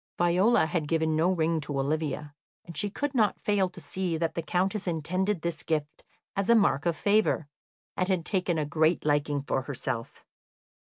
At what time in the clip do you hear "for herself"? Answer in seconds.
9.43-10.25